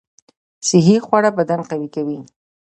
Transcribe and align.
صحي 0.67 0.97
خواړه 1.05 1.29
بدن 1.37 1.59
قوي 1.69 1.87
کوي 1.95 2.19